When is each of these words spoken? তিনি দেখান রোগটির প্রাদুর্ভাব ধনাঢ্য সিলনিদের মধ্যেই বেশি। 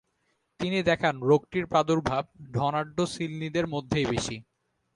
তিনি 0.59 0.79
দেখান 0.83 1.15
রোগটির 1.21 1.65
প্রাদুর্ভাব 1.65 2.23
ধনাঢ্য 2.53 2.97
সিলনিদের 3.07 3.65
মধ্যেই 3.67 4.05
বেশি। 4.05 4.35